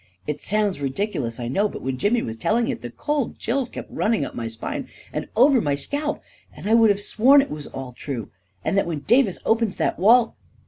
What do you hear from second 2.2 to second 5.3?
was telling it, the cold chills kept running up my spine and